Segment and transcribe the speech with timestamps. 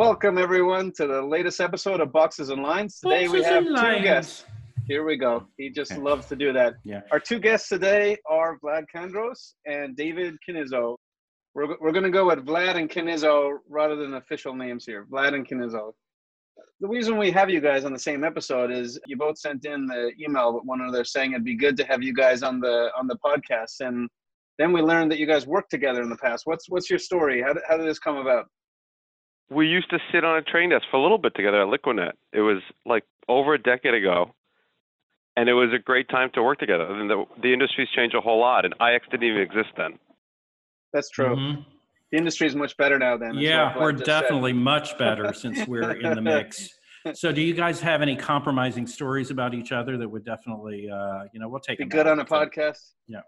[0.00, 3.00] Welcome everyone to the latest episode of Boxes and Lines.
[3.00, 4.02] Today we have two lines.
[4.02, 4.44] guests.
[4.88, 5.46] Here we go.
[5.58, 6.00] He just Okay.
[6.00, 6.76] loves to do that.
[6.84, 7.02] Yeah.
[7.12, 10.96] Our two guests today are Vlad Khandros and David Kinizo.
[11.54, 15.04] We're, we're going to go with Vlad and Kinizo rather than official names here.
[15.12, 15.92] Vlad and Kinizo.
[16.80, 19.84] The reason we have you guys on the same episode is you both sent in
[19.84, 22.88] the email with one another saying it'd be good to have you guys on the
[22.98, 24.08] on the podcast, and
[24.58, 26.46] then we learned that you guys worked together in the past.
[26.46, 27.42] What's what's your story?
[27.42, 28.46] How did, how did this come about?
[29.50, 32.12] We used to sit on a train desk for a little bit together at Liquidnet.
[32.32, 34.32] It was like over a decade ago,
[35.36, 36.86] and it was a great time to work together.
[36.86, 39.98] And the, the industry's changed a whole lot, and IEX didn't even exist then.
[40.92, 41.34] That's true.
[41.36, 41.64] Mhm.
[42.12, 43.16] The industry is much better now.
[43.16, 44.20] Then, is Yeah, what Vlad we're just said.
[44.22, 46.68] definitely much better since we're in the mix.
[47.14, 51.24] So, do you guys have any compromising stories about each other that would definitely, uh,
[51.32, 52.18] you know, we'll take be good out.
[52.18, 52.92] on a podcast.
[53.08, 53.20] Yeah.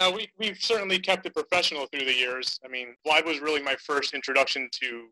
[0.00, 2.58] Uh, we, we've certainly kept it professional through the years.
[2.64, 5.08] I mean, Vlad was really my first introduction to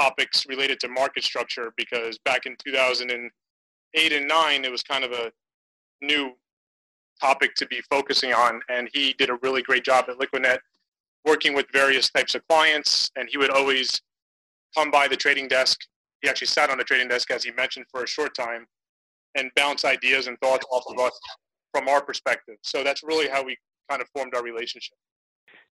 [0.00, 5.12] topics related to market structure because back in 2008 and 9, it was kind of
[5.12, 5.30] a
[6.00, 6.32] new
[7.20, 8.60] topic to be focusing on.
[8.70, 10.58] And he did a really great job at Liquidnet
[11.26, 13.10] working with various types of clients.
[13.16, 14.00] And he would always
[14.76, 15.78] come by the trading desk.
[16.22, 18.66] He actually sat on the trading desk, as he mentioned, for a short time
[19.36, 21.18] and bounce ideas and thoughts off of us
[21.74, 22.56] from our perspective.
[22.62, 23.56] So that's really how we
[23.90, 24.96] kind of formed our relationship.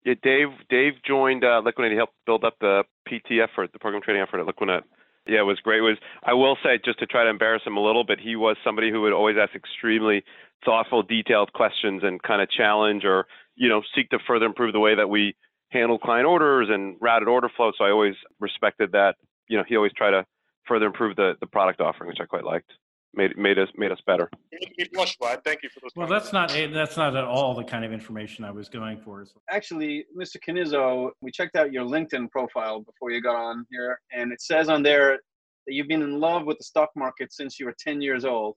[0.04, 0.48] Yeah, Dave.
[0.70, 1.90] Dave joined uh, Liquidnet.
[1.90, 4.82] He helped build up the PT effort, the program trading effort at Liquidnet.
[5.26, 5.78] Yeah, it was great.
[5.78, 8.36] It was I will say just to try to embarrass him a little bit, he
[8.36, 10.22] was somebody who would always ask extremely
[10.64, 14.80] thoughtful, detailed questions and kind of challenge or you know seek to further improve the
[14.80, 15.34] way that we
[15.70, 17.72] handle client orders and routed order flow.
[17.76, 19.16] So I always respected that.
[19.48, 20.24] You know, he always tried to
[20.68, 22.70] further improve the the product offering, which I quite liked.
[23.16, 24.28] Made made us made us better.
[24.76, 25.42] You blush, Vlad.
[25.42, 25.90] Thank you for those.
[25.96, 29.00] Well, that's not eh, that's not at all the kind of information I was going
[29.00, 29.24] for.
[29.50, 30.36] Actually, Mr.
[30.46, 34.68] Canizo, we checked out your LinkedIn profile before you got on here, and it says
[34.68, 35.18] on there
[35.66, 38.54] that you've been in love with the stock market since you were 10 years old.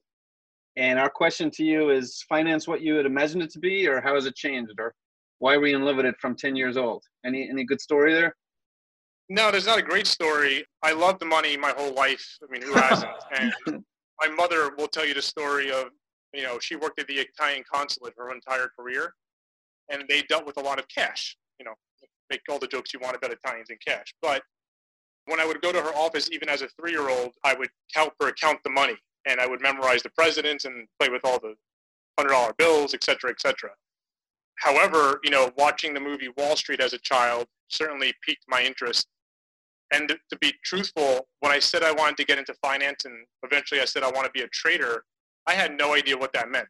[0.76, 4.00] And our question to you is finance what you had imagined it to be, or
[4.00, 4.94] how has it changed, or
[5.38, 7.02] why were you in love with it from 10 years old?
[7.24, 8.36] Any any good story there?
[9.30, 10.64] No, there's not a great story.
[10.82, 12.26] I love the money my whole life.
[12.42, 13.10] I mean, who hasn't?
[13.38, 13.84] and
[14.20, 15.86] my mother will tell you the story of,
[16.32, 19.14] you know, she worked at the Italian consulate her entire career,
[19.90, 21.36] and they dealt with a lot of cash.
[21.58, 21.74] You know,
[22.30, 24.14] make all the jokes you want about Italians and cash.
[24.22, 24.42] But
[25.26, 28.32] when I would go to her office, even as a three-year-old, I would help her
[28.32, 31.54] count the money, and I would memorize the presidents and play with all the
[32.18, 33.70] hundred-dollar bills, et cetera, et cetera.
[34.56, 39.06] However, you know, watching the movie Wall Street as a child certainly piqued my interest.
[39.92, 43.80] And to be truthful, when I said I wanted to get into finance and eventually
[43.80, 45.04] I said I want to be a trader,
[45.46, 46.68] I had no idea what that meant.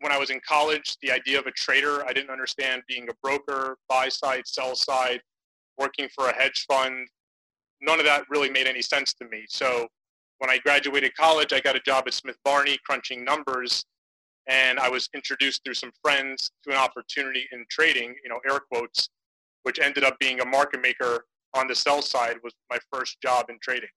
[0.00, 3.14] When I was in college, the idea of a trader, I didn't understand being a
[3.22, 5.22] broker, buy side, sell side,
[5.78, 7.08] working for a hedge fund.
[7.80, 9.44] None of that really made any sense to me.
[9.48, 9.86] So
[10.38, 13.84] when I graduated college, I got a job at Smith Barney crunching numbers.
[14.48, 18.58] And I was introduced through some friends to an opportunity in trading, you know, air
[18.58, 19.08] quotes,
[19.62, 23.46] which ended up being a market maker on the sell side was my first job
[23.48, 23.88] in trading.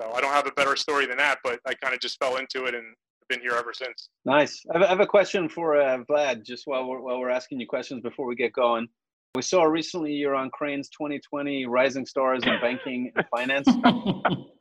[0.00, 2.36] So I don't have a better story than that, but I kind of just fell
[2.36, 4.08] into it and have been here ever since.
[4.24, 4.60] Nice.
[4.70, 7.60] I have, I have a question for uh, Vlad, just while we're, while we're asking
[7.60, 8.88] you questions before we get going.
[9.34, 13.68] We saw recently you're on Crain's 2020 Rising Stars in Banking and Finance.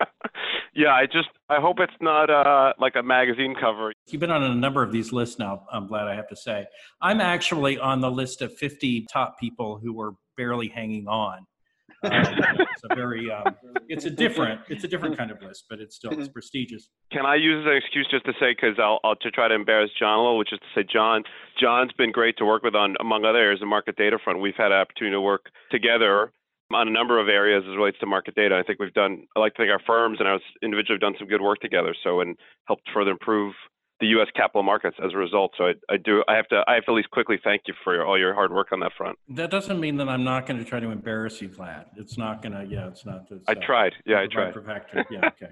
[0.75, 3.93] Yeah, I just I hope it's not uh, like a magazine cover.
[4.07, 5.65] You've been on a number of these lists now.
[5.71, 6.65] I'm glad I have to say.
[6.99, 11.45] I'm actually on the list of 50 top people who were barely hanging on.
[12.03, 13.55] Um, it's a very, um,
[13.87, 16.89] it's a different, it's a different kind of list, but it's still it's prestigious.
[17.13, 19.89] Can I use an excuse just to say because I'll, I'll to try to embarrass
[19.97, 21.23] John a little, which is to say John
[21.57, 24.41] John's been great to work with on among other areas of market data front.
[24.41, 26.33] We've had an opportunity to work together
[26.73, 28.55] on a number of areas as relates to market data.
[28.55, 29.25] I think we've done.
[29.35, 31.95] I like to think our firms and our individually have done some good work together.
[32.03, 32.35] So and
[32.67, 33.53] helped further improve
[33.99, 34.27] the U.S.
[34.35, 35.53] capital markets as a result.
[35.57, 36.23] So I, I do.
[36.27, 36.63] I have to.
[36.67, 38.79] I have to at least quickly thank you for your, all your hard work on
[38.81, 39.17] that front.
[39.29, 41.85] That doesn't mean that I'm not going to try to embarrass you, Vlad.
[41.95, 43.25] It's not going to, yeah, it's not.
[43.29, 43.93] It's, I uh, tried.
[44.05, 44.53] Yeah, I tried.
[44.53, 45.05] for factor.
[45.09, 45.47] Yeah, okay.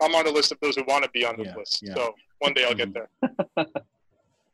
[0.00, 1.82] I'm on the list of those who want to be on this Yeah, list.
[1.82, 1.94] yeah.
[1.94, 3.08] So one day I'll get there.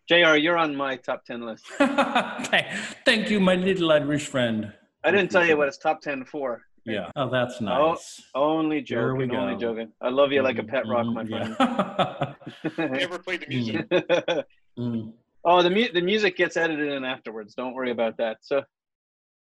[0.08, 1.64] JR, you're on my top 10 list.
[1.78, 2.66] Thank-
[3.04, 4.72] Thank you, my little Irish friend.
[5.04, 6.62] I didn't tell you what it's top 10 for.
[6.84, 7.10] Yeah.
[7.16, 8.22] Oh, that's Oh, nice.
[8.34, 9.92] Only joking, only joking.
[10.00, 12.36] I love you like a pet rock, my Mhm, friend.
[12.78, 12.88] yeah.
[12.98, 14.46] Never played the music.
[14.78, 15.12] Mm.
[15.44, 17.54] oh, the mu- the music gets edited in afterwards.
[17.54, 18.38] Don't worry about that.
[18.40, 18.62] So,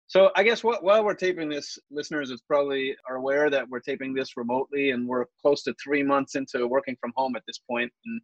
[0.09, 3.81] so I guess what while we're taping this, listeners is probably are aware that we're
[3.81, 7.57] taping this remotely, and we're close to three months into working from home at this
[7.67, 7.91] point.
[8.05, 8.21] And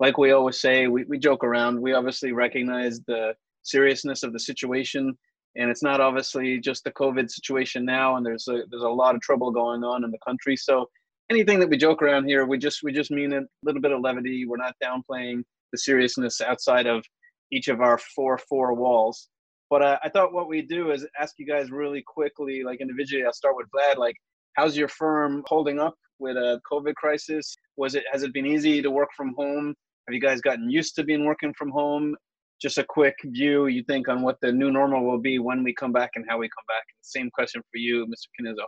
[0.00, 1.80] like we always say, we we joke around.
[1.80, 5.16] We obviously recognize the seriousness of the situation,
[5.56, 9.14] and it's not obviously just the COVID situation now, and there's a there's a lot
[9.14, 10.56] of trouble going on in the country.
[10.56, 10.88] So
[11.30, 14.00] anything that we joke around here, we just we just mean a little bit of
[14.00, 14.46] levity.
[14.46, 15.42] We're not downplaying
[15.72, 17.04] the seriousness outside of
[17.52, 19.28] each of our four four walls.
[19.70, 23.24] But uh, I thought what we do is ask you guys really quickly, like individually.
[23.24, 23.96] I'll start with Vlad.
[23.96, 24.16] Like,
[24.54, 27.56] how's your firm holding up with a COVID crisis?
[27.76, 29.74] Was it has it been easy to work from home?
[30.06, 32.14] Have you guys gotten used to being working from home?
[32.64, 35.74] Just a quick view, you think, on what the new normal will be when we
[35.74, 36.84] come back and how we come back.
[37.02, 38.28] Same question for you, Mr.
[38.40, 38.64] Canizzo.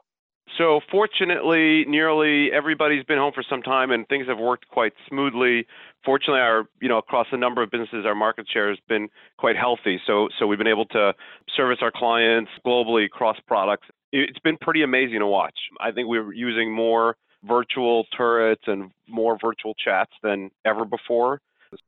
[0.58, 5.66] So fortunately, nearly everybody's been home for some time, and things have worked quite smoothly.
[6.04, 9.08] Fortunately, our you know across a number of businesses, our market share has been
[9.38, 9.98] quite healthy.
[10.06, 11.14] So so we've been able to
[11.56, 13.88] service our clients globally across products.
[14.12, 15.58] It's been pretty amazing to watch.
[15.80, 21.40] I think we're using more virtual turrets and more virtual chats than ever before.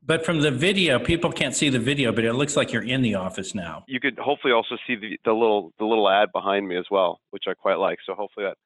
[0.02, 3.02] But from the video, people can't see the video, but it looks like you're in
[3.02, 3.84] the office now.
[3.88, 7.20] You could hopefully also see the, the little the little ad behind me as well,
[7.30, 7.98] which I quite like.
[8.06, 8.56] So hopefully that.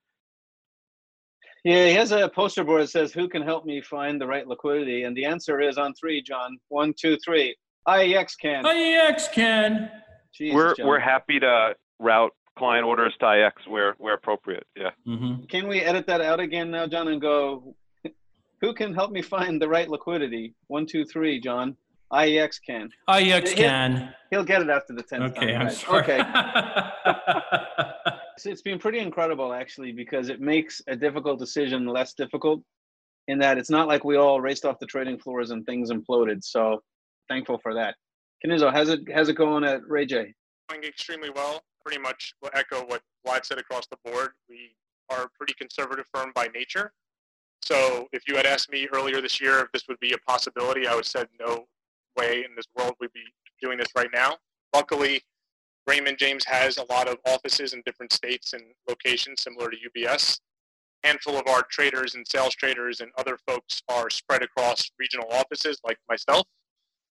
[1.64, 4.46] Yeah, he has a poster board that says, "Who can help me find the right
[4.46, 6.58] liquidity?" And the answer is on three, John.
[6.68, 7.56] One, two, three.
[7.88, 8.64] IEX can.
[8.64, 9.90] IEX can.
[10.34, 10.86] Jesus, we're John.
[10.86, 14.66] we're happy to route client orders to IEX where where appropriate.
[14.76, 14.90] Yeah.
[15.06, 15.44] Mm-hmm.
[15.44, 17.74] Can we edit that out again now, John, and go?
[18.62, 20.54] Who can help me find the right liquidity?
[20.68, 21.76] One, two, three, John.
[22.12, 22.90] IEX can.
[23.08, 24.14] IEX He'll- can.
[24.30, 25.60] He'll get it after the tenth Okay, time.
[25.62, 25.76] I'm right.
[25.76, 26.02] sorry.
[26.02, 26.22] Okay.
[28.38, 32.62] So it's been pretty incredible actually because it makes a difficult decision less difficult
[33.28, 36.42] in that it's not like we all raced off the trading floors and things imploded.
[36.42, 36.82] So
[37.28, 37.94] thankful for that.
[38.44, 40.32] Canizzo, how's it how's it going at Ray J?
[40.70, 41.62] Going extremely well.
[41.84, 44.30] Pretty much will echo what Vlad said across the board.
[44.48, 44.74] We
[45.10, 46.92] are a pretty conservative firm by nature.
[47.64, 50.86] So if you had asked me earlier this year if this would be a possibility,
[50.86, 51.66] I would have said no
[52.16, 53.24] way in this world we'd be
[53.60, 54.36] doing this right now.
[54.74, 55.22] Luckily,
[55.86, 60.38] Raymond James has a lot of offices in different states and locations similar to UBS.
[61.02, 65.80] Handful of our traders and sales traders and other folks are spread across regional offices
[65.84, 66.46] like myself.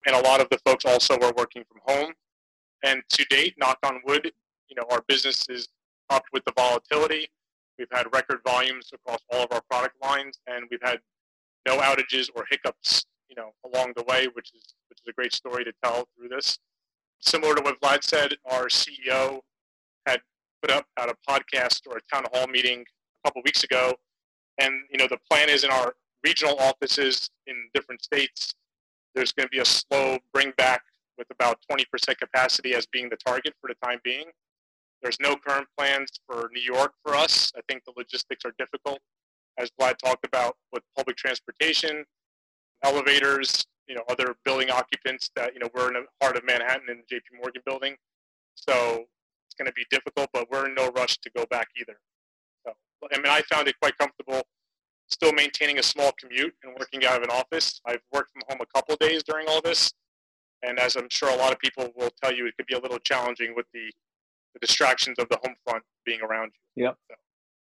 [0.07, 2.13] And a lot of the folks also are working from home.
[2.85, 4.31] And to date, knock on wood,
[4.69, 5.69] you know, our business is
[6.09, 7.29] up with the volatility.
[7.81, 10.99] We've had record volumes across all of our product lines, and we've had
[11.67, 15.33] no outages or hiccups, you know, along the way, which is which is a great
[15.33, 16.59] story to tell through this.
[17.21, 19.41] Similar to what Vlad said, our CEO
[20.07, 20.21] had
[20.61, 23.95] put up at a podcast or a town hall meeting a couple weeks ago,
[24.61, 28.55] and you know, the plan is in our regional offices in different states.
[29.15, 30.83] There's going to be a slow bring back
[31.17, 31.87] with about 20%
[32.19, 34.27] capacity as being the target for the time being.
[35.03, 37.53] There's no current plans for New York for us.
[37.57, 38.99] I think the logistics are difficult,
[39.59, 42.05] as Vlad talked about with public transportation,
[42.85, 46.89] elevators, you know, other building occupants that, you know, we're in the heart of Manhattan
[46.89, 47.97] in the JP Morgan building.
[48.55, 49.05] So
[49.47, 51.99] it's going to be difficult, but we're in no rush to go back either.
[52.67, 52.73] So,
[53.13, 54.43] I mean, I found it quite comfortable
[55.11, 57.81] still maintaining a small commute and working out of an office.
[57.85, 59.93] I've worked from home a couple days during all this.
[60.63, 62.79] And as I'm sure a lot of people will tell you, it could be a
[62.79, 63.91] little challenging with the,
[64.55, 66.85] the distractions of the home front being around you.
[66.85, 66.97] Yep.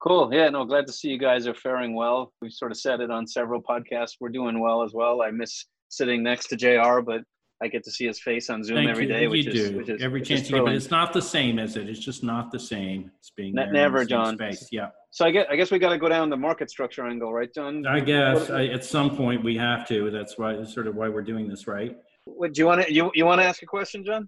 [0.01, 0.29] Cool.
[0.33, 2.31] Yeah, no, glad to see you guys are faring well.
[2.41, 4.13] We've sort of said it on several podcasts.
[4.19, 5.21] We're doing well as well.
[5.21, 7.21] I miss sitting next to JR, but
[7.63, 9.13] I get to see his face on Zoom Thank every you.
[9.13, 9.77] day, you which do.
[9.77, 11.87] which is Every which chance is you get, but it's not the same, is it?
[11.89, 13.09] It's just not the same.
[13.19, 14.35] It's being Ne- there in never, the John.
[14.35, 14.67] Space.
[14.71, 14.89] Yeah.
[15.11, 17.51] So I guess I guess we got to go down the market structure angle, right,
[17.55, 17.87] John?
[17.87, 20.11] I guess I, at some point we have to.
[20.11, 20.61] That's why.
[20.65, 21.95] Sort of why we're doing this, right?
[22.25, 24.27] What, do you want to you you want to ask a question, John?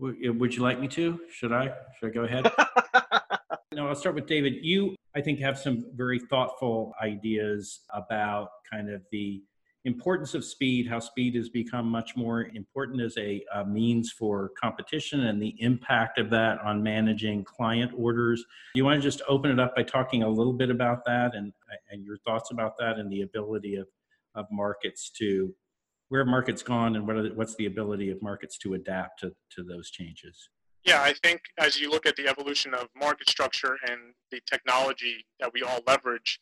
[0.00, 1.20] Would, eh, would you like me to?
[1.30, 1.72] Should I?
[1.98, 2.50] Should I go ahead?
[3.72, 4.54] No, I'll start with David.
[4.62, 9.44] You, I think, have some very thoughtful ideas about kind of the
[9.84, 14.50] importance of speed, how speed has become much more important as a, a means for
[14.60, 18.44] competition and the impact of that on managing client orders.
[18.74, 21.36] Do you want to just open it up by talking a little bit about that
[21.36, 21.52] and,
[21.92, 23.86] and your thoughts about that and the ability of,
[24.34, 25.54] of markets to
[26.10, 29.32] where have markets gone and what the, what's the ability of markets to adapt to,
[29.56, 30.50] to those changes?
[30.84, 35.24] Yeah, I think as you look at the evolution of market structure and the technology
[35.38, 36.40] that we all leverage,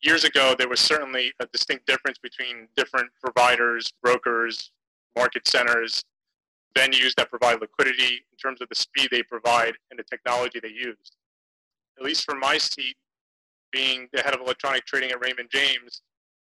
[0.00, 4.72] years ago there was certainly a distinct difference between different providers, brokers,
[5.16, 6.02] market centers,
[6.76, 10.68] venues that provide liquidity in terms of the speed they provide and the technology they
[10.68, 10.96] use.
[11.98, 12.96] At least from my seat,
[13.70, 16.00] being the head of electronic trading at Raymond James,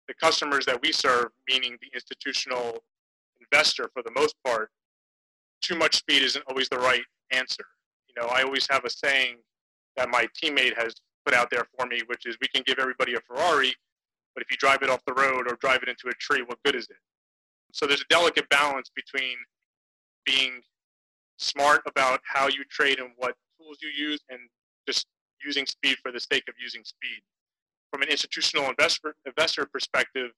[0.09, 2.79] the customers that we serve, meaning the institutional
[3.41, 4.71] investor for the most part,
[5.63, 7.65] too much speed isn't always the right answer.
[8.09, 9.37] You know, I always have a saying
[9.97, 10.95] that my teammate has
[11.25, 13.75] put out there for me, which is we can give everybody a Ferrari,
[14.35, 16.59] but if you drive it off the road or drive it into a tree, what
[16.65, 16.97] good is it?
[17.73, 19.37] So there's a delicate balance between
[20.25, 20.61] being
[21.39, 24.41] smart about how you trade and what tools you use, and
[24.87, 25.07] just
[25.45, 27.21] using speed for the sake of using speed.
[27.97, 30.33] From an institutional investor investor perspective,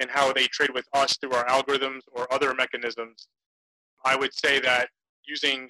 [0.00, 3.28] and how they trade with us through our algorithms or other mechanisms,
[4.04, 4.88] I would say that
[5.24, 5.68] using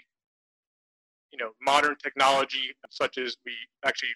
[1.31, 3.52] you know modern technology such as we
[3.85, 4.09] actually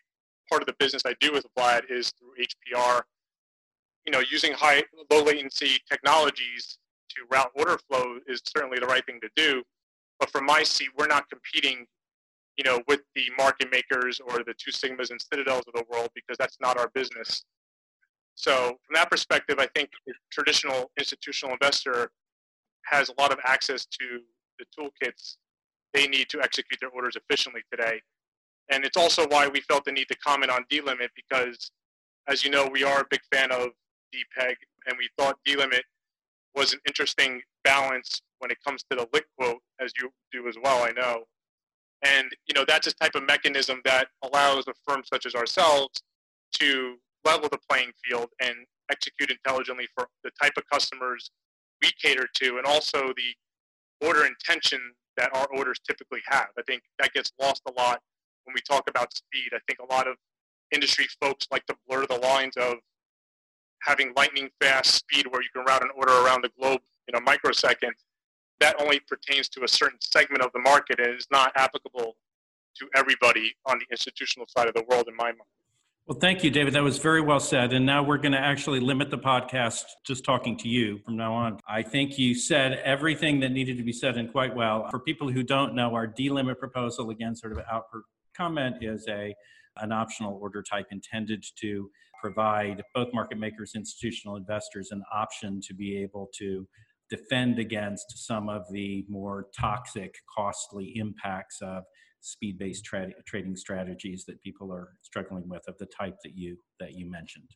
[0.48, 3.02] part of the business I do with Vlad is through HPR.
[4.06, 6.78] You know, using high low latency technologies
[7.10, 9.62] to route order flow is certainly the right thing to do.
[10.18, 11.86] But from my seat, we're not competing,
[12.56, 16.08] you know, with the market makers or the two sigmas and citadels of the world
[16.14, 17.44] because that's not our business.
[18.34, 19.90] So from that perspective, I think
[20.30, 22.10] traditional institutional investor
[22.86, 24.20] has a lot of access to
[24.58, 25.36] the toolkits
[25.96, 28.00] they need to execute their orders efficiently today.
[28.70, 31.70] And it's also why we felt the need to comment on D-Limit because,
[32.28, 33.68] as you know, we are a big fan of
[34.14, 34.54] DPEG,
[34.86, 35.84] and we thought D-Limit
[36.54, 40.56] was an interesting balance when it comes to the lit quote, as you do as
[40.62, 41.24] well, I know.
[42.04, 46.02] And you know that's a type of mechanism that allows a firm such as ourselves
[46.60, 48.54] to level the playing field and
[48.90, 51.30] execute intelligently for the type of customers
[51.82, 54.80] we cater to, and also the order intention
[55.16, 56.48] that our orders typically have.
[56.58, 58.00] I think that gets lost a lot
[58.44, 59.50] when we talk about speed.
[59.52, 60.16] I think a lot of
[60.72, 62.74] industry folks like to blur the lines of
[63.82, 67.20] having lightning fast speed where you can route an order around the globe in a
[67.20, 67.92] microsecond.
[68.60, 72.16] That only pertains to a certain segment of the market and is not applicable
[72.78, 75.40] to everybody on the institutional side of the world, in my mind.
[76.06, 76.74] Well, thank you, David.
[76.74, 77.72] That was very well said.
[77.72, 81.34] And now we're going to actually limit the podcast just talking to you from now
[81.34, 81.58] on.
[81.68, 84.88] I think you said everything that needed to be said and quite well.
[84.88, 87.86] For people who don't know, our D-limit proposal, again, sort of out
[88.36, 89.34] comment, is a
[89.78, 91.90] an optional order type intended to
[92.22, 96.66] provide both market makers, institutional investors, an option to be able to
[97.10, 101.84] defend against some of the more toxic, costly impacts of
[102.20, 106.94] speed-based tra- trading strategies that people are struggling with of the type that you that
[106.94, 107.48] you mentioned.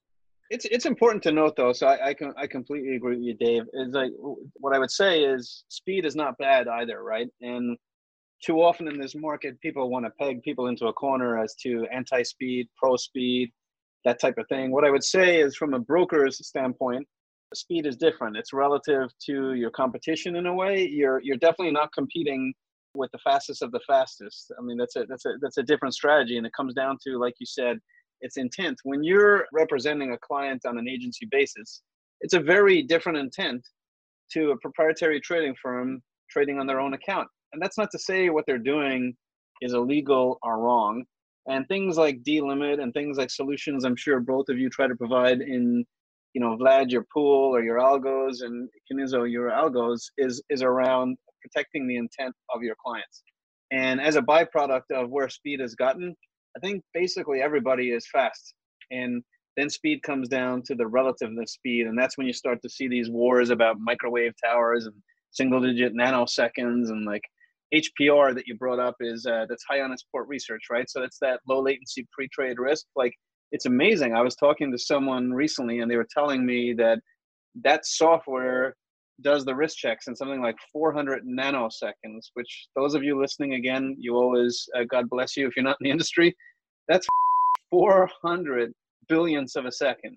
[0.50, 1.72] It's it's important to note though.
[1.72, 3.62] So I, I can I completely agree with you, Dave.
[3.72, 4.12] Is like
[4.54, 7.28] what I would say is speed is not bad either, right?
[7.40, 7.76] And
[8.44, 11.86] too often in this market, people want to peg people into a corner as to
[11.92, 13.52] anti-speed, pro-speed,
[14.04, 14.70] that type of thing.
[14.70, 17.06] What I would say is, from a broker's standpoint,
[17.54, 18.36] speed is different.
[18.36, 20.86] It's relative to your competition in a way.
[20.86, 22.52] You're you're definitely not competing
[22.94, 24.52] with the fastest of the fastest.
[24.58, 27.18] I mean, that's a that's a that's a different strategy, and it comes down to,
[27.18, 27.78] like you said,
[28.20, 28.78] it's intent.
[28.84, 31.82] When you're representing a client on an agency basis,
[32.20, 33.66] it's a very different intent
[34.32, 37.28] to a proprietary trading firm trading on their own account.
[37.52, 39.14] And that's not to say what they're doing
[39.62, 41.04] is illegal or wrong.
[41.46, 44.94] And things like D-limit and things like solutions, I'm sure both of you try to
[44.94, 45.84] provide in,
[46.34, 51.16] you know, Vlad your pool or your algos and Kinizo your algos is is around
[51.42, 53.22] protecting the intent of your clients.
[53.72, 56.14] And as a byproduct of where speed has gotten,
[56.56, 58.54] I think basically everybody is fast.
[58.90, 59.22] And
[59.56, 61.86] then speed comes down to the relativeness speed.
[61.86, 64.94] And that's when you start to see these wars about microwave towers and
[65.30, 67.22] single digit nanoseconds and like
[67.72, 70.90] HPR that you brought up is uh, that's Hyannis Port Research, right?
[70.90, 72.86] So it's that low latency pre-trade risk.
[72.96, 73.14] Like
[73.52, 74.14] it's amazing.
[74.14, 77.00] I was talking to someone recently and they were telling me that
[77.62, 78.76] that software
[79.22, 83.96] does the risk checks in something like 400 nanoseconds, which those of you listening again,
[83.98, 86.34] you always, uh, God bless you if you're not in the industry,
[86.88, 87.06] that's
[87.70, 88.72] 400
[89.10, 90.16] billionths of a second.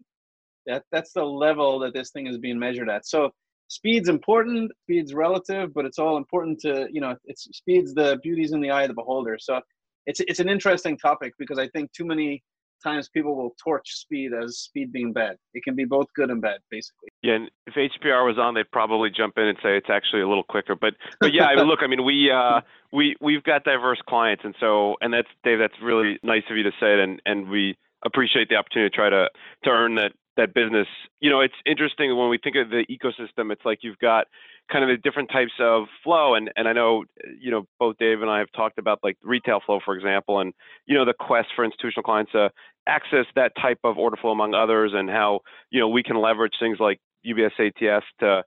[0.66, 3.06] That, that's the level that this thing is being measured at.
[3.06, 3.32] So
[3.68, 8.54] speed's important, speed's relative, but it's all important to, you know, it's speed's the beauty's
[8.54, 9.38] in the eye of the beholder.
[9.40, 9.60] So
[10.06, 12.42] it's, it's an interesting topic because I think too many
[12.84, 15.38] times people will torch speed as speed being bad.
[15.54, 17.10] It can be both good and bad, basically.
[17.22, 20.28] Yeah, and if HPR was on, they'd probably jump in and say it's actually a
[20.28, 20.76] little quicker.
[20.76, 22.62] But but yeah, I mean, look, I mean, we uh,
[22.92, 25.60] we we've got diverse clients, and so and that's Dave.
[25.60, 28.96] That's really nice of you to say it, and and we appreciate the opportunity to
[28.96, 29.30] try to
[29.64, 30.88] to earn that that business.
[31.20, 33.52] You know, it's interesting when we think of the ecosystem.
[33.52, 34.28] It's like you've got
[34.72, 37.04] kind of the different types of flow, and and I know
[37.40, 40.54] you know both Dave and I have talked about like retail flow, for example, and
[40.86, 42.50] you know the quest for institutional clients to
[42.88, 46.54] access that type of order flow among others, and how you know we can leverage
[46.60, 48.44] things like UBS ATS to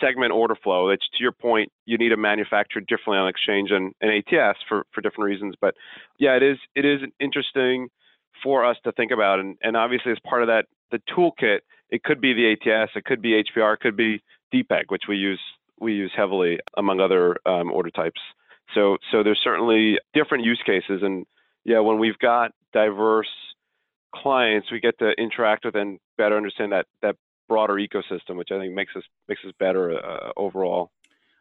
[0.00, 0.88] segment order flow.
[0.88, 4.84] It's to your point, you need to manufacture differently on exchange and, and ATS for,
[4.92, 5.54] for different reasons.
[5.60, 5.74] But
[6.18, 7.88] yeah, it is it is interesting
[8.42, 9.40] for us to think about.
[9.40, 13.04] And, and obviously as part of that, the toolkit, it could be the ATS, it
[13.04, 14.22] could be HPR, it could be
[14.52, 15.40] DPEG, which we use
[15.80, 18.20] we use heavily among other um, order types.
[18.74, 21.02] So so there's certainly different use cases.
[21.02, 21.26] And
[21.64, 23.28] yeah, when we've got diverse
[24.14, 27.16] clients, we get to interact with and better understand that that
[27.48, 30.90] broader ecosystem, which I think makes us makes us better uh, overall.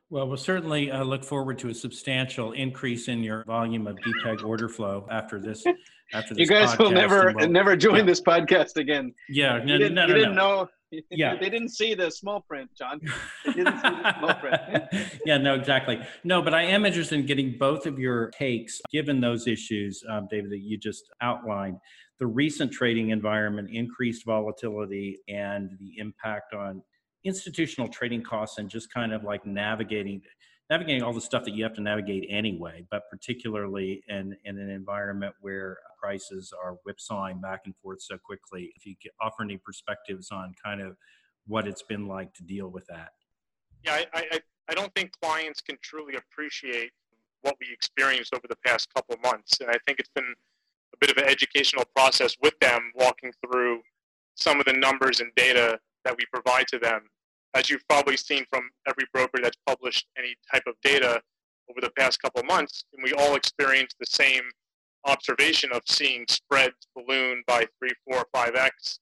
[0.10, 4.44] Well, we'll certainly uh, look forward to a substantial increase in your volume of DPEG
[4.44, 5.64] order flow after this.
[6.14, 8.04] After this you guys will never we'll- never join yeah.
[8.04, 9.14] this podcast again.
[9.30, 10.56] Yeah, no, you didn't, no, you didn't no.
[10.56, 10.68] know.
[11.10, 11.36] Yeah.
[11.40, 13.00] they didn't see the small print, John.
[13.46, 14.62] They didn't see the small print.
[15.26, 16.00] yeah, no, exactly.
[16.24, 20.28] No, but I am interested in getting both of your takes, given those issues, um,
[20.30, 21.78] David, that you just outlined.
[22.20, 26.84] The recent trading environment, increased volatility, and the impact on
[27.24, 30.22] institutional trading costs, and just kind of like navigating
[30.72, 34.70] navigating all the stuff that you have to navigate anyway, but particularly in, in an
[34.70, 38.72] environment where prices are whipsawing back and forth so quickly.
[38.78, 40.96] If you could offer any perspectives on kind of
[41.46, 43.10] what it's been like to deal with that.
[43.84, 46.92] Yeah, I, I, I don't think clients can truly appreciate
[47.42, 49.60] what we experienced over the past couple months.
[49.60, 50.24] And I think it's been
[50.94, 53.82] a bit of an educational process with them, walking through
[54.36, 57.02] some of the numbers and data that we provide to them.
[57.54, 61.22] As you've probably seen from every broker that's published any type of data
[61.70, 64.44] over the past couple of months, and we all experienced the same
[65.06, 69.00] observation of seeing spreads balloon by three, four, five x.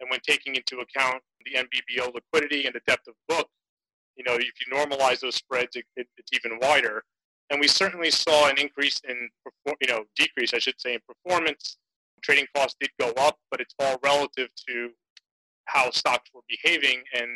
[0.00, 3.48] And when taking into account the NBBO liquidity and the depth of book,
[4.16, 7.04] you know, if you normalize those spreads, it, it, it's even wider.
[7.50, 9.28] And we certainly saw an increase in,
[9.80, 11.76] you know, decrease, I should say, in performance.
[12.22, 14.90] Trading costs did go up, but it's all relative to
[15.66, 17.02] how stocks were behaving.
[17.14, 17.28] And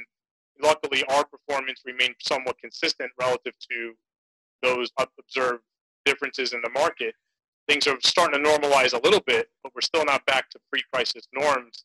[0.62, 3.94] luckily, our performance remained somewhat consistent relative to
[4.62, 5.62] those observed
[6.04, 7.14] differences in the market.
[7.68, 11.26] Things are starting to normalize a little bit, but we're still not back to pre-crisis
[11.32, 11.84] norms.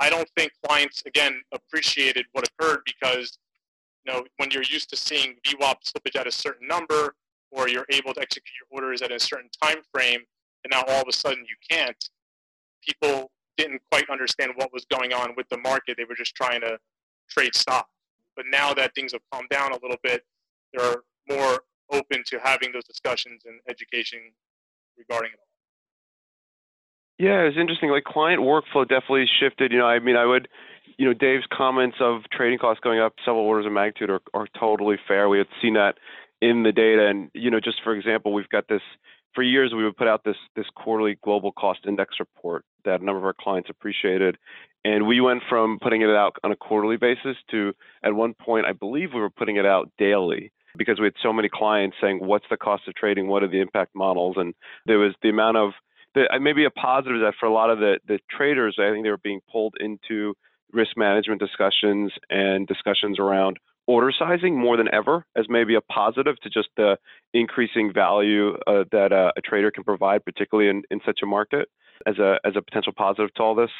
[0.00, 3.38] I don't think clients again appreciated what occurred because
[4.04, 7.14] you know when you're used to seeing VWAP slippage at a certain number
[7.52, 10.20] or you're able to execute your orders at a certain time frame
[10.64, 12.10] and now all of a sudden you can't
[12.82, 16.60] people didn't quite understand what was going on with the market they were just trying
[16.60, 16.76] to
[17.28, 17.88] trade stock
[18.36, 20.24] but now that things have calmed down a little bit
[20.72, 21.60] they're more
[21.92, 24.18] open to having those discussions and education
[24.98, 25.38] regarding it
[27.18, 27.90] Yeah, it's interesting.
[27.90, 29.72] Like client workflow definitely shifted.
[29.72, 30.48] You know, I mean, I would,
[30.98, 34.48] you know, Dave's comments of trading costs going up several orders of magnitude are, are
[34.58, 35.28] totally fair.
[35.28, 35.94] We had seen that
[36.40, 38.82] in the data, and you know, just for example, we've got this.
[39.34, 43.04] For years, we would put out this this quarterly global cost index report that a
[43.04, 44.36] number of our clients appreciated,
[44.84, 48.66] and we went from putting it out on a quarterly basis to at one point,
[48.66, 52.18] I believe we were putting it out daily because we had so many clients saying,
[52.24, 53.26] "What's the cost of trading?
[53.26, 54.54] What are the impact models?" And
[54.86, 55.72] there was the amount of
[56.14, 59.04] the, uh, maybe a positive that for a lot of the, the traders, I think
[59.04, 60.34] they were being pulled into
[60.72, 66.38] risk management discussions and discussions around order sizing more than ever as maybe a positive
[66.40, 66.96] to just the
[67.32, 71.68] increasing value uh, that uh, a trader can provide, particularly in, in such a market
[72.06, 73.70] as a as a potential positive to all this.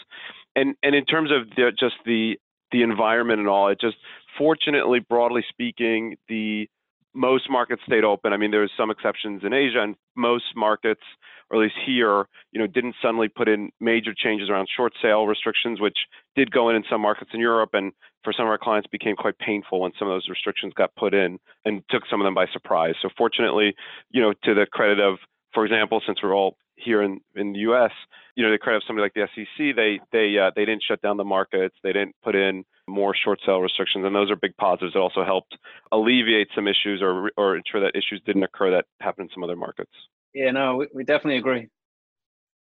[0.57, 2.39] And and in terms of the, just the
[2.73, 3.97] the environment and all, it just
[4.37, 6.69] fortunately, broadly speaking, the
[7.15, 8.33] most markets stayed open.
[8.33, 11.03] I mean, there there's some exceptions in Asia, and most markets,
[11.51, 15.27] or at least here, you know, didn't suddenly put in major changes around short sale
[15.27, 15.99] restrictions, which
[16.35, 19.17] did go in in some markets in Europe, and for some of our clients became
[19.17, 22.35] quite painful when some of those restrictions got put in and took some of them
[22.35, 22.95] by surprise.
[23.03, 23.75] So fortunately,
[24.11, 25.19] you know, to the credit of,
[25.53, 27.93] for example, since we're all here in, in the U.S.,
[28.35, 31.03] you know, the credit of somebody like the SEC, they they uh, they didn't shut
[31.03, 34.57] down the markets, they didn't put in more short sale restrictions, and those are big
[34.57, 35.57] positives that also helped
[35.93, 39.57] alleviate some issues or or ensure that issues didn't occur that happened in some other
[39.57, 39.93] markets.
[40.35, 41.69] Yeah, no, we, we definitely agree.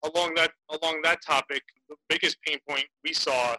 [0.03, 3.55] along that along that topic, the biggest pain point we saw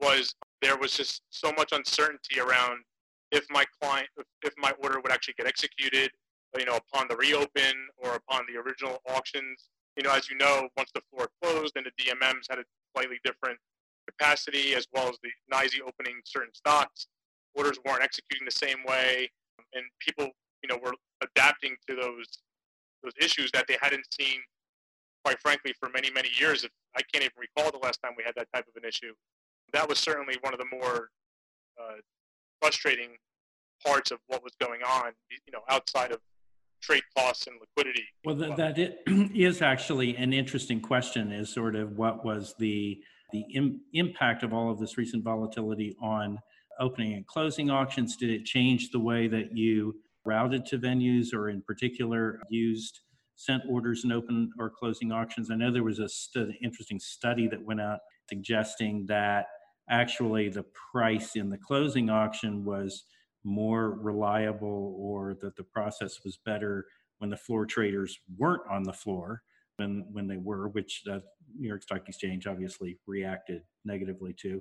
[0.00, 2.78] was there was just so much uncertainty around
[3.30, 6.10] if my client if, if my order would actually get executed,
[6.58, 9.68] you know, upon the reopen or upon the original auctions.
[9.96, 13.18] You know, as you know, once the floor closed and the DMMs had a slightly
[13.24, 13.58] different
[14.08, 17.06] capacity as well as the NYSE opening certain stocks,
[17.54, 19.30] orders weren't executing the same way,
[19.74, 20.28] and people,
[20.62, 22.26] you know, were adapting to those
[23.02, 24.38] those issues that they hadn't seen
[25.24, 26.64] quite frankly, for many, many years.
[26.64, 29.12] If I can't even recall the last time we had that type of an issue.
[29.72, 31.08] That was certainly one of the more
[31.80, 31.96] uh,
[32.60, 33.16] frustrating
[33.84, 36.20] parts of what was going on, you know, outside of
[36.82, 38.04] trade costs and liquidity.
[38.24, 38.98] Well, that, that
[39.34, 41.32] is actually an interesting question.
[41.32, 43.00] Is sort of what was the
[43.32, 46.38] the Im- impact of all of this recent volatility on
[46.80, 48.16] opening and closing auctions?
[48.16, 53.00] Did it change the way that you routed to venues, or in particular used
[53.34, 55.50] sent orders and open or closing auctions?
[55.50, 59.46] I know there was a stu- interesting study that went out suggesting that
[59.90, 63.04] actually the price in the closing auction was
[63.44, 66.86] more reliable or that the process was better
[67.18, 69.42] when the floor traders weren't on the floor
[69.78, 71.22] than when they were, which the
[71.58, 74.60] New York Stock Exchange obviously reacted negatively to.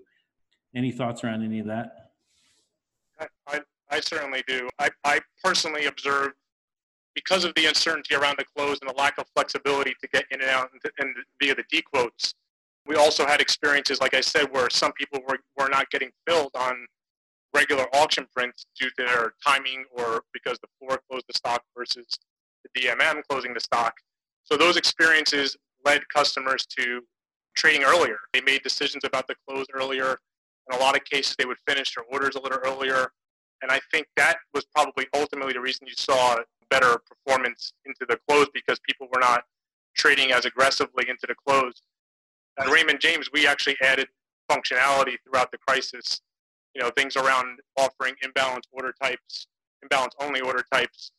[0.75, 2.11] Any thoughts around any of that?
[3.19, 4.67] I, I, I certainly do.
[4.79, 6.31] I, I personally observe
[7.13, 10.41] because of the uncertainty around the close and the lack of flexibility to get in
[10.41, 12.33] and out and, and via the D quotes.
[12.85, 16.51] We also had experiences, like I said, where some people were, were not getting filled
[16.55, 16.85] on
[17.53, 22.07] regular auction prints due to their timing or because the floor closed the stock versus
[22.63, 23.93] the DMM closing the stock.
[24.43, 27.01] So those experiences led customers to
[27.55, 28.17] trading earlier.
[28.33, 30.17] They made decisions about the close earlier.
[30.71, 33.11] In a lot of cases, they would finish their orders a little earlier.
[33.61, 38.17] And I think that was probably ultimately the reason you saw better performance into the
[38.27, 39.43] close because people were not
[39.95, 41.81] trading as aggressively into the close.
[42.59, 44.07] At Raymond James, we actually added
[44.49, 46.21] functionality throughout the crisis.
[46.73, 49.47] You know, things around offering imbalance order types,
[49.83, 51.11] imbalance only order types,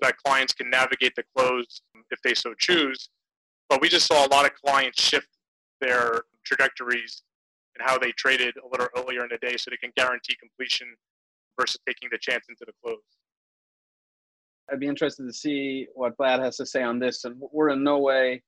[0.00, 3.10] so that clients can navigate the close if they so choose.
[3.68, 5.28] But we just saw a lot of clients shift
[5.80, 7.22] their trajectories
[7.76, 10.88] and how they traded a little earlier in the day so they can guarantee completion
[11.58, 12.98] versus taking the chance into the close.
[14.70, 17.24] I'd be interested to see what Vlad has to say on this.
[17.24, 18.42] And we're in no way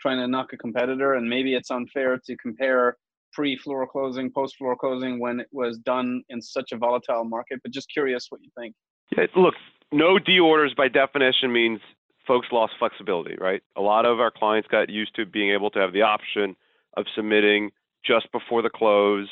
[0.00, 2.96] trying to knock a competitor, and maybe it's unfair to compare
[3.32, 7.60] pre-floor closing, post-floor closing when it was done in such a volatile market.
[7.62, 8.74] But just curious what you think.
[9.16, 9.54] Yeah, look,
[9.92, 11.80] no D orders by definition means
[12.26, 13.62] folks lost flexibility, right?
[13.76, 16.56] A lot of our clients got used to being able to have the option
[16.96, 17.70] of submitting
[18.04, 19.28] just before the close,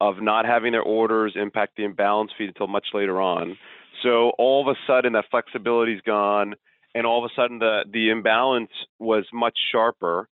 [0.00, 3.56] of not having their orders impact the imbalance fee until much later on.
[4.02, 6.54] So all of a sudden that flexibility is gone,
[6.94, 10.28] and all of a sudden the the imbalance was much sharper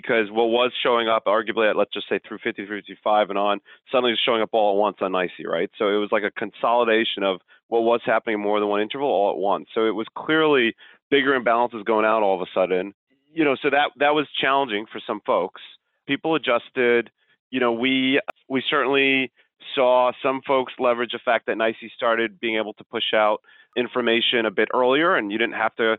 [0.00, 3.60] because what was showing up arguably at let's just say through 50 55 and on
[3.90, 5.70] suddenly is showing up all at once on NYSE, right?
[5.78, 9.08] So it was like a consolidation of what was happening in more than one interval
[9.08, 9.68] all at once.
[9.74, 10.74] So it was clearly
[11.10, 12.92] bigger imbalances going out all of a sudden.
[13.32, 15.62] You know, so that that was challenging for some folks.
[16.06, 17.10] People adjusted.
[17.50, 19.32] You know, we we certainly
[19.74, 23.38] saw some folks leverage the fact that NYSE started being able to push out
[23.78, 25.96] information a bit earlier, and you didn't have to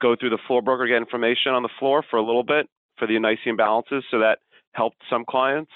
[0.00, 3.06] go through the floor broker get information on the floor for a little bit for
[3.06, 4.02] the NYSE imbalances.
[4.10, 4.38] So that
[4.72, 5.70] helped some clients.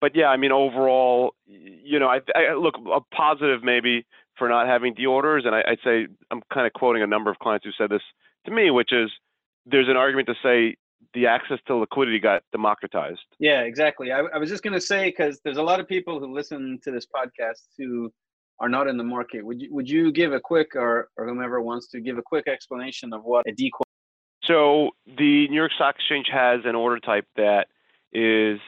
[0.00, 4.06] But yeah, I mean, overall, you know, I, I look a positive maybe
[4.36, 7.30] for not having D orders, and I, I'd say I'm kind of quoting a number
[7.30, 8.02] of clients who said this
[8.46, 9.10] to me, which is
[9.66, 10.76] there's an argument to say
[11.14, 13.20] the access to liquidity got democratized.
[13.38, 14.12] Yeah, exactly.
[14.12, 16.78] I, I was just going to say because there's a lot of people who listen
[16.84, 18.12] to this podcast who
[18.60, 19.44] are not in the market.
[19.44, 22.48] Would you would you give a quick or or whomever wants to give a quick
[22.48, 23.86] explanation of what a quote?
[24.46, 27.66] So the New York Stock Exchange has an order type that
[28.12, 28.60] is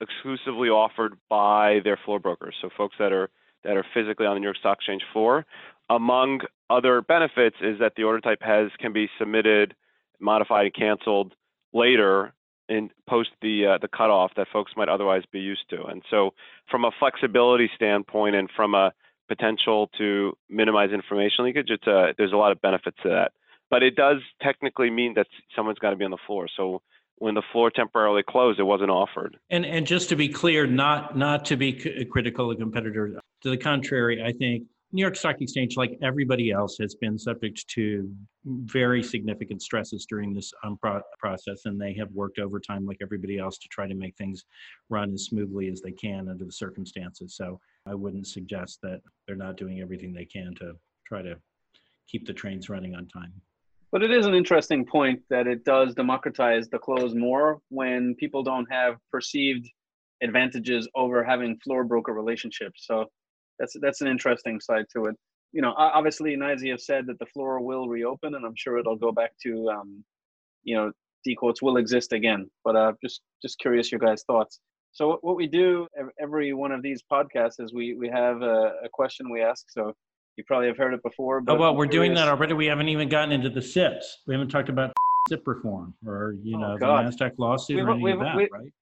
[0.00, 2.54] exclusively offered by their floor brokers.
[2.60, 3.30] So folks that are
[3.64, 5.46] that are physically on the New York Stock Exchange floor.
[5.88, 9.74] Among other benefits is that the order type has can be submitted,
[10.20, 11.34] modified, and canceled
[11.72, 12.32] later
[12.68, 15.84] in post the uh, the cutoff that folks might otherwise be used to.
[15.84, 16.34] And so,
[16.70, 18.92] from a flexibility standpoint and from a
[19.28, 23.32] potential to minimize information leakage, it's a, there's a lot of benefits to that.
[23.74, 26.46] But it does technically mean that someone's got to be on the floor.
[26.56, 26.80] So
[27.16, 29.36] when the floor temporarily closed, it wasn't offered.
[29.50, 33.16] And and just to be clear, not not to be c- critical of competitors.
[33.42, 37.66] To the contrary, I think New York Stock Exchange, like everybody else, has been subject
[37.70, 38.08] to
[38.44, 43.40] very significant stresses during this um, pro- process, and they have worked overtime like everybody
[43.40, 44.44] else to try to make things
[44.88, 47.34] run as smoothly as they can under the circumstances.
[47.34, 51.34] So I wouldn't suggest that they're not doing everything they can to try to
[52.06, 53.32] keep the trains running on time.
[53.94, 58.42] But it is an interesting point that it does democratize the close more when people
[58.42, 59.70] don't have perceived
[60.20, 62.86] advantages over having floor broker relationships.
[62.88, 63.04] So
[63.60, 65.14] that's that's an interesting side to it.
[65.52, 68.96] You know, obviously, NYSE have said that the floor will reopen, and I'm sure it'll
[68.96, 70.04] go back to, um,
[70.64, 70.90] you know,
[71.22, 72.50] D quotes will exist again.
[72.64, 74.58] But uh, just just curious, your guys' thoughts.
[74.90, 75.86] So what we do
[76.20, 79.66] every one of these podcasts is we we have a, a question we ask.
[79.68, 79.94] So
[80.36, 81.38] you probably have heard it before.
[81.38, 82.54] Oh, but oh well, we're doing that already.
[82.54, 84.22] We haven't even gotten into the SIPs.
[84.26, 84.92] We haven't talked about
[85.28, 88.36] SIP reform or you oh, know the Nasdaq lawsuit we've, or any we've, of that,
[88.36, 88.72] we've, right?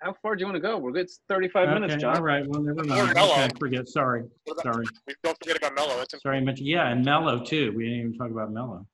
[0.00, 0.78] how far do you want to go?
[0.78, 1.02] We're good.
[1.02, 2.16] It's 35 okay, minutes, John.
[2.16, 2.46] All right.
[2.46, 3.16] Well, never mind.
[3.16, 3.88] Okay, forget.
[3.88, 4.24] Sorry.
[4.50, 4.86] About, Sorry.
[5.22, 5.96] Don't forget about Mello.
[5.96, 6.68] That's Sorry, I mentioned.
[6.68, 7.72] Yeah, and Mello too.
[7.76, 8.86] We didn't even talk about Mello.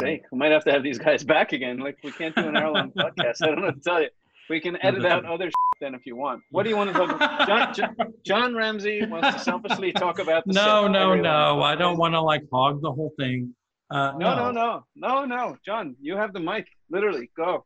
[0.00, 1.78] Sake, we might have to have these guys back again.
[1.78, 3.42] Like we can't do an hour-long podcast.
[3.42, 4.08] I don't know what to tell you.
[4.52, 6.42] We can edit out other then if you want.
[6.50, 7.46] What do you want to talk about?
[7.74, 11.62] John, John, John Ramsey wants to selfishly talk about the No, no, no.
[11.62, 13.54] I don't want to like hog the whole thing.
[13.90, 15.56] Uh, no, no, no, no, no.
[15.64, 16.66] John, you have the mic.
[16.90, 17.64] Literally, go.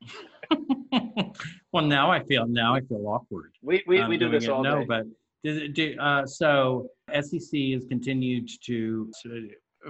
[1.74, 3.52] well, now I feel now I feel awkward.
[3.60, 4.86] We we, um, we do this all no, day.
[4.86, 9.12] but do, uh, so SEC has continued to.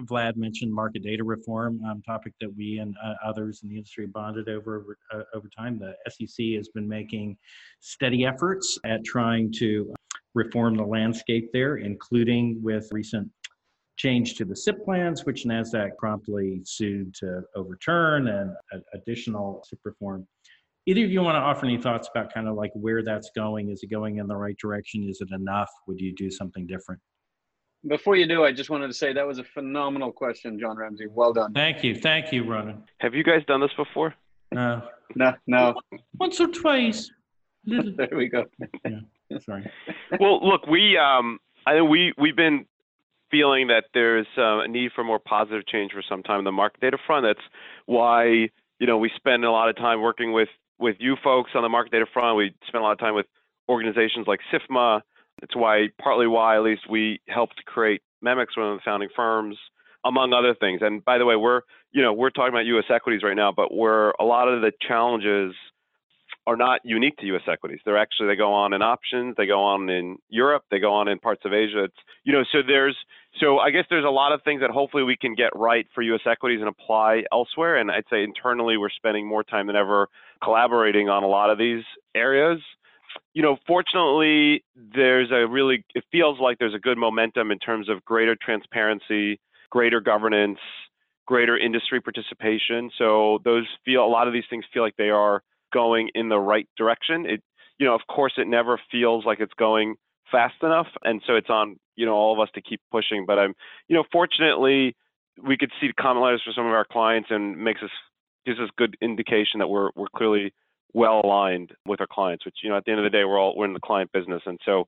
[0.01, 4.07] Vlad mentioned market data reform, um, topic that we and uh, others in the industry
[4.07, 5.79] bonded over uh, over time.
[5.79, 7.37] The SEC has been making
[7.81, 9.95] steady efforts at trying to
[10.35, 13.31] reform the landscape there, including with recent
[13.97, 18.57] change to the SIP plans, which NASDAQ promptly sued to overturn, and
[18.95, 20.27] additional SIP reform.
[20.87, 23.71] Either of you want to offer any thoughts about kind of like where that's going?
[23.71, 25.09] Is it going in the right direction?
[25.09, 25.71] Is it enough?
[25.87, 27.01] Would you do something different?
[27.87, 31.07] Before you do, I just wanted to say that was a phenomenal question, John Ramsey.
[31.11, 31.53] Well done.
[31.53, 31.97] Thank you.
[31.97, 32.85] Thank you, Ronan.
[32.99, 34.15] Have you guys done this before?
[34.53, 34.83] No.
[35.17, 35.75] No, no.
[36.19, 37.11] Once or twice.
[37.65, 38.45] there we go.
[38.85, 39.39] yeah.
[39.41, 39.69] Sorry.
[40.21, 42.67] Well, look, we um, I think we we've been
[43.31, 46.53] feeling that there's uh, a need for more positive change for some time in the
[46.53, 47.25] market data front.
[47.25, 47.47] That's
[47.87, 51.63] why you know we spend a lot of time working with with you folks on
[51.63, 52.37] the market data front.
[52.37, 53.27] We spend a lot of time with
[53.69, 55.03] organizations like SIFMA.
[55.43, 59.57] It's why partly why at least we helped create MEMX, one of the founding firms,
[60.05, 60.81] among other things.
[60.83, 62.85] And by the way, we're you know we're talking about U.S.
[62.93, 65.55] equities right now, but we're a lot of the challenges
[66.47, 67.43] are not unique to U.S.
[67.51, 67.79] equities.
[67.85, 71.09] They're actually they go on in options, they go on in Europe, they go on
[71.09, 71.85] in parts of Asia.
[71.85, 72.97] It's you know so there's
[73.41, 76.03] so I guess there's a lot of things that hopefully we can get right for
[76.03, 76.23] U.S.
[76.29, 77.77] equities and apply elsewhere.
[77.77, 80.09] And I'd say internally we're spending more time than ever
[80.43, 82.61] collaborating on a lot of these areas.
[83.35, 87.89] You know, fortunately, there's a really it feels like there's a good momentum in terms
[87.89, 90.59] of greater transparency, greater governance,
[91.27, 92.91] greater industry participation.
[92.99, 96.39] So those feel a lot of these things feel like they are going in the
[96.39, 97.27] right direction.
[97.27, 97.43] It,
[97.79, 99.97] you know, of course, it never feels like it's going
[100.31, 103.25] fast enough, and so it's on you know all of us to keep pushing.
[103.27, 103.55] But I'm,
[103.89, 104.97] you know, fortunately,
[105.43, 107.91] we could see comment letters from some of our clients and makes us
[108.45, 110.53] gives us good indication that we're we're clearly
[110.95, 112.45] well aligned with our clients.
[112.45, 114.11] Which you know, at the end of the day, we're all we're in the client
[114.13, 114.87] business, and so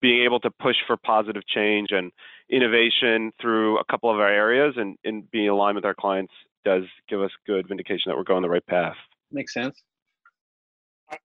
[0.00, 2.12] being able to push for positive change and
[2.50, 6.32] innovation through a couple of our areas and, and being aligned with our clients
[6.64, 8.96] does give us good vindication that we're going the right path.
[9.32, 9.82] Makes sense.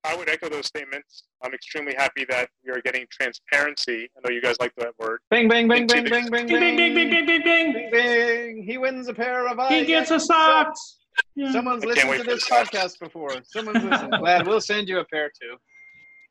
[0.04, 1.24] I, would echo those statements.
[1.42, 4.10] I'm extremely happy that we are getting transparency.
[4.16, 5.22] I know you guys like that word.
[5.32, 8.64] Bing, bing, bing, bing, bing, bing, bing, bing, bing, bing, bing, bing, bing, bing.
[8.64, 9.72] He wins a pair of eyes.
[9.72, 10.98] He gets a socks.
[11.36, 11.52] Yeah.
[11.52, 13.32] Someone's listened to this podcast before.
[13.44, 14.14] Someone's listened.
[14.20, 15.58] Glad we'll send you a pair too.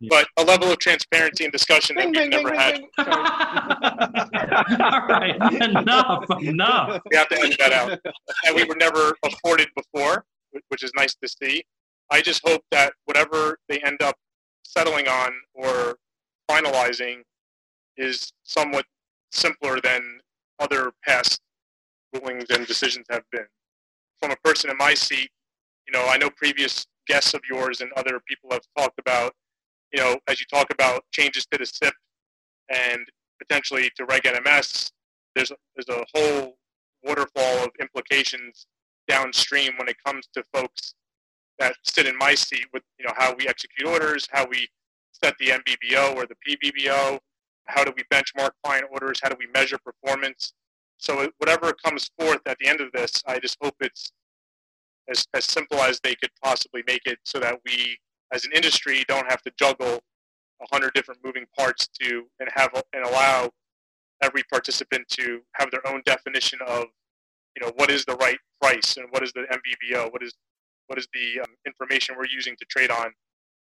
[0.09, 2.99] But a level of transparency and discussion bing, that we've bing, never bing, had.
[4.81, 7.03] All right, enough, enough.
[7.11, 7.99] We have to edit that out.
[8.47, 10.25] And we were never afforded before,
[10.69, 11.62] which is nice to see.
[12.11, 14.16] I just hope that whatever they end up
[14.64, 15.97] settling on or
[16.51, 17.23] finalizing
[17.97, 18.87] is somewhat
[19.33, 20.21] simpler than
[20.59, 21.40] other past
[22.14, 23.47] rulings and decisions have been.
[24.20, 25.30] From a person in my seat,
[25.87, 29.33] you know, I know previous guests of yours and other people have talked about,
[29.92, 31.94] you know, as you talk about changes to the SIP
[32.68, 33.06] and
[33.38, 34.90] potentially to Reg NMS,
[35.35, 36.56] there's a, there's a whole
[37.02, 38.66] waterfall of implications
[39.09, 40.94] downstream when it comes to folks
[41.59, 44.68] that sit in my seat with you know how we execute orders, how we
[45.12, 47.18] set the NBBO or the PBBO,
[47.66, 50.54] how do we benchmark client orders, how do we measure performance.
[51.01, 54.13] So whatever comes forth at the end of this, I just hope it's
[55.11, 57.99] as, as simple as they could possibly make it so that we
[58.33, 60.01] as an industry don't have to juggle
[60.63, 63.51] a hundred different moving parts to and have and allow
[64.23, 66.85] every participant to have their own definition of
[67.57, 70.35] you know what is the right price and what is the NBBO, what is
[70.87, 73.11] what is the um, information we're using to trade on,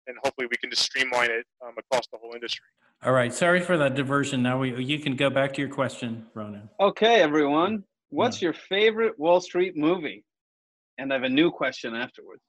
[0.08, 2.68] and hopefully we can just streamline it um, across the whole industry.
[3.06, 3.34] All right.
[3.34, 4.42] Sorry for that diversion.
[4.42, 6.70] Now we you can go back to your question, Ronan.
[6.80, 7.76] Okay, everyone.
[7.76, 7.82] Hmm.
[8.10, 8.48] What's yeah.
[8.48, 10.24] your favorite Wall Street movie?
[10.98, 12.42] And I have a new question afterwards.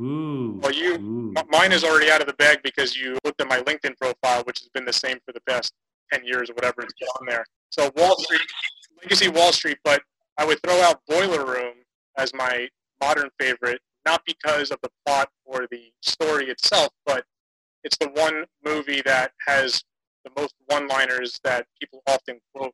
[0.00, 0.58] Ooh.
[0.60, 1.34] Well, you, Ooh.
[1.50, 4.58] mine is already out of the bag because you looked at my LinkedIn profile, which
[4.58, 5.72] has been the same for the past
[6.12, 7.44] 10 years or whatever it's been on there.
[7.70, 8.40] So Wall Street,
[9.02, 10.02] legacy Wall Street, but
[10.36, 11.74] I would throw out Boiler Room
[12.18, 12.68] as my
[13.00, 17.24] modern favorite not because of the plot or the story itself, but
[17.84, 19.82] it's the one movie that has
[20.24, 22.72] the most one-liners that people often quote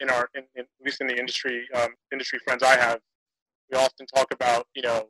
[0.00, 3.00] in our, in, in, at least in the industry, um, industry friends I have.
[3.70, 5.08] We often talk about, you know,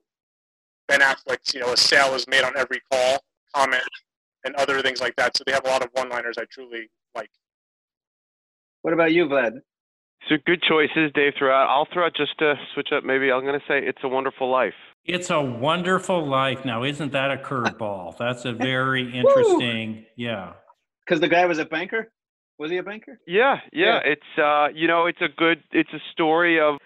[0.89, 3.19] Ben Affleck's, you know, a sale is made on every call,
[3.55, 3.83] comment,
[4.45, 5.37] and other things like that.
[5.37, 7.31] So they have a lot of one-liners I truly like.
[8.83, 9.61] What about you, Vlad?
[10.29, 11.33] So good choices, Dave.
[11.39, 13.05] Throughout, I'll throw out just to switch up.
[13.05, 14.75] Maybe I'm going to say "It's a Wonderful Life."
[15.05, 16.65] It's a wonderful life.
[16.65, 18.17] Now, isn't that a curveball?
[18.17, 20.55] That's a very interesting, yeah.
[21.05, 22.11] Because the guy was a banker.
[22.59, 23.19] Was he a banker?
[23.27, 24.13] Yeah, yeah, yeah.
[24.13, 25.63] It's uh, you know, it's a good.
[25.73, 26.77] It's a story of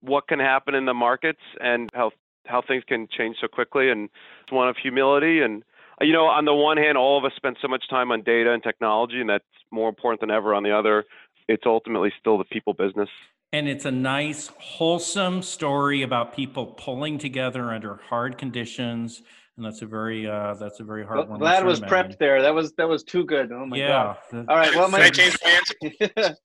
[0.00, 2.10] what can happen in the markets and how
[2.46, 4.08] how things can change so quickly, and
[4.42, 5.62] it's one of humility and
[6.00, 8.52] you know, on the one hand, all of us spend so much time on data
[8.52, 10.54] and technology, and that's more important than ever.
[10.54, 11.04] On the other,
[11.48, 13.08] it's ultimately still the people business.
[13.52, 19.22] And it's a nice, wholesome story about people pulling together under hard conditions,
[19.56, 21.40] and that's a very uh, that's a very Well, heartwarming.
[21.40, 22.12] Vlad was sentiment.
[22.12, 22.40] prepped there.
[22.42, 23.52] That was that was too good.
[23.52, 24.16] Oh my yeah.
[24.32, 24.46] god!
[24.48, 24.74] All right.
[24.74, 26.36] Well, Can I my change my answer?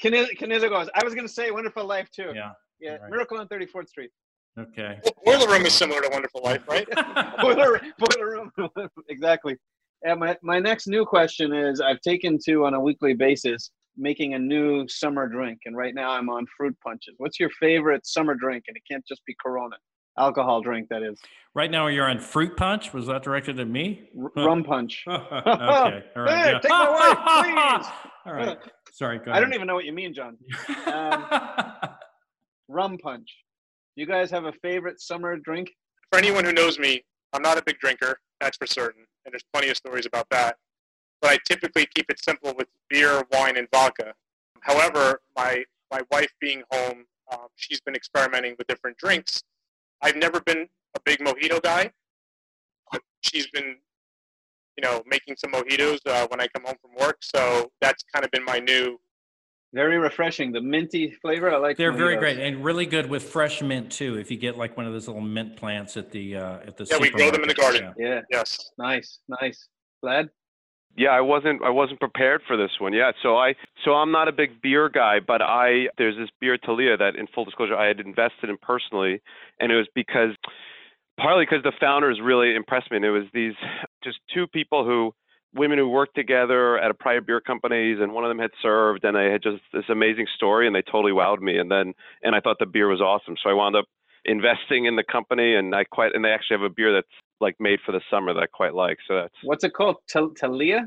[0.00, 0.88] Kenizo goes.
[0.94, 2.32] I was going to say Wonderful Life too.
[2.34, 2.50] Yeah.
[2.80, 3.10] Yeah, Right.
[3.10, 4.10] Miracle on 34th Street.
[4.58, 4.98] Okay.
[5.24, 6.86] Boiler Room is similar to Wonderful Life, right?
[7.40, 8.52] boiler, boiler room.
[9.08, 9.56] exactly.
[10.02, 14.34] And my, my next new question is I've taken to on a weekly basis making
[14.34, 15.60] a new summer drink.
[15.64, 17.14] And right now I'm on fruit punches.
[17.16, 18.64] What's your favorite summer drink?
[18.68, 19.76] And it can't just be Corona.
[20.18, 21.20] Alcohol drink, that is.
[21.54, 22.92] right now you're on fruit punch.
[22.94, 24.08] Was that directed at me?
[24.18, 25.04] R- rum punch.
[25.08, 25.22] okay.
[25.46, 26.02] All right.
[26.16, 26.58] Hey, yeah.
[26.58, 27.92] take my wife, please.
[28.26, 28.58] All right.
[28.92, 29.18] Sorry.
[29.18, 30.36] Go I don't even know what you mean, John.
[30.86, 31.26] um,
[32.68, 33.28] Rum punch.
[33.94, 35.70] You guys have a favorite summer drink?
[36.10, 37.02] For anyone who knows me,
[37.32, 40.56] I'm not a big drinker, that's for certain, and there's plenty of stories about that.
[41.20, 44.12] But I typically keep it simple with beer, wine, and vodka.
[44.60, 49.42] However, my my wife being home, um, she's been experimenting with different drinks.
[50.02, 51.90] I've never been a big mojito guy,
[52.92, 53.76] but she's been,
[54.76, 57.18] you know, making some mojitos uh, when I come home from work.
[57.22, 58.98] So that's kind of been my new.
[59.74, 60.52] Very refreshing.
[60.52, 61.50] The minty flavor.
[61.52, 61.76] I like.
[61.76, 64.16] They're very great and really good with fresh mint too.
[64.16, 66.86] If you get like one of those little mint plants at the uh, at the
[66.88, 67.82] Yeah, we grow them in the supermarket.
[67.82, 67.94] garden.
[67.98, 68.70] Yeah, Yes.
[68.78, 69.68] nice, nice.
[70.02, 70.30] Glad.
[70.96, 72.94] Yeah, I wasn't I wasn't prepared for this one.
[72.94, 73.54] Yeah, so I
[73.84, 77.26] so I'm not a big beer guy, but I there's this beer Talea that in
[77.34, 79.20] full disclosure I had invested in personally,
[79.60, 80.30] and it was because
[81.20, 82.96] partly because the founders really impressed me.
[82.96, 83.54] And it was these
[84.02, 85.12] just two people who
[85.54, 89.04] women who worked together at a prior beer companies, and one of them had served,
[89.04, 91.58] and they had just this amazing story, and they totally wowed me.
[91.58, 93.84] And then and I thought the beer was awesome, so I wound up
[94.24, 97.06] investing in the company, and I quite and they actually have a beer that's
[97.40, 98.98] like made for the summer that I quite like.
[99.06, 99.96] So that's What's it called?
[100.08, 100.84] Tal- Talea.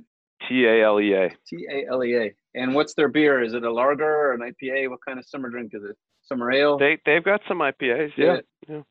[0.47, 1.29] T A L E A.
[1.47, 2.33] T A L E A.
[2.55, 3.41] And what's their beer?
[3.43, 4.89] Is it a lager or an IPA?
[4.89, 5.95] What kind of summer drink is it?
[6.23, 6.77] Summer ale.
[6.77, 8.11] They they've got some IPAs.
[8.17, 8.37] Yeah.
[8.67, 8.81] yeah.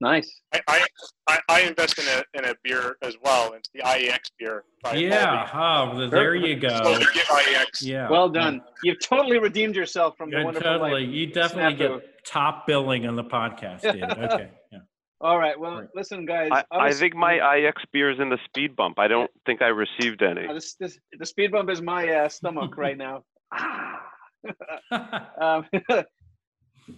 [0.00, 0.32] Nice.
[0.54, 0.86] I, I,
[1.28, 3.52] I, I invest in a, in a beer as well.
[3.54, 4.62] It's the IEX beer.
[4.82, 5.48] by Yeah.
[5.52, 6.68] Oh, well, there you go.
[6.68, 7.82] So get IEX.
[7.82, 8.08] Yeah.
[8.08, 8.62] Well done.
[8.84, 11.04] You've totally redeemed yourself from the Good, wonderful totally.
[11.04, 11.12] life.
[11.12, 12.00] You definitely snafu.
[12.00, 14.04] get top billing on the podcast, David.
[14.18, 14.50] Okay.
[14.70, 14.78] Yeah.
[15.20, 15.58] All right.
[15.58, 15.88] Well, Right.
[15.94, 16.48] listen, guys.
[16.52, 18.98] I, I obviously- think my IEX beer is in the speed bump.
[18.98, 20.46] I don't think I received any.
[20.46, 23.24] Uh, this, this, the speed bump is my uh, stomach right now.
[23.52, 24.04] Ah.
[25.40, 25.64] um,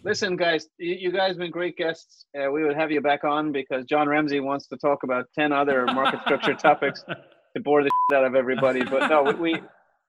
[0.05, 2.27] listen, guys, you, you guys have been great guests.
[2.39, 5.53] Uh, we would have you back on because John Ramsay wants to talk about 10
[5.53, 8.85] other market structure topics to bore the shit out of everybody.
[8.85, 9.63] But no, we, we,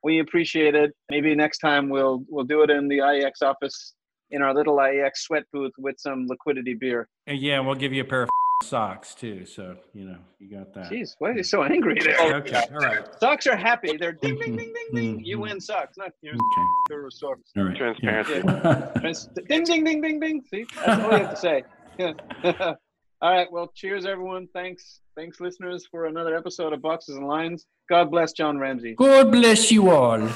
[0.03, 0.91] we appreciate it.
[1.09, 3.93] Maybe next time we'll, we'll do it in the IEX office
[4.31, 7.07] in our little IEX sweat booth with some liquidity beer.
[7.27, 8.29] And yeah, we'll give you a pair of
[8.63, 9.45] socks too.
[9.45, 10.91] So, you know, you got that.
[10.91, 12.35] Jeez, why are you so angry there?
[12.35, 12.63] Okay.
[12.71, 13.03] All right.
[13.19, 13.97] Socks are happy.
[13.97, 15.13] They're ding, ding, ding, ding, ding.
[15.15, 15.23] Mm-hmm.
[15.23, 16.37] You win socks, not yours.
[16.37, 16.95] Okay.
[16.95, 17.51] Your socks.
[17.57, 17.75] All right.
[17.77, 18.41] Transparency.
[18.45, 18.91] Yeah.
[18.99, 20.43] Trans- Ding, ding, ding, ding, ding.
[20.51, 21.63] See, that's all you have to say.
[23.21, 23.51] all right.
[23.51, 24.47] Well, cheers, everyone.
[24.53, 27.65] Thanks, thanks, listeners, for another episode of Boxes and Lines.
[27.89, 28.95] God bless John Ramsay.
[28.95, 30.27] God bless you all.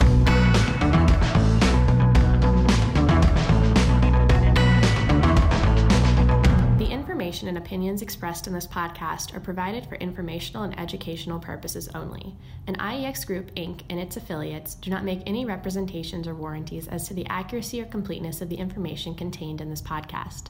[7.45, 12.35] Information and opinions expressed in this podcast are provided for informational and educational purposes only,
[12.65, 13.81] and IEX Group Inc.
[13.87, 17.85] and its affiliates do not make any representations or warranties as to the accuracy or
[17.85, 20.47] completeness of the information contained in this podcast.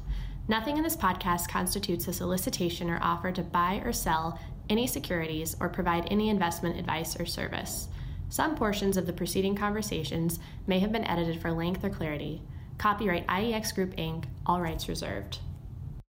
[0.48, 5.58] Nothing in this podcast constitutes a solicitation or offer to buy or sell any securities
[5.60, 7.90] or provide any investment advice or service.
[8.30, 12.42] Some portions of the preceding conversations may have been edited for length or clarity.
[12.78, 15.40] Copyright IEX Group Inc., all rights reserved.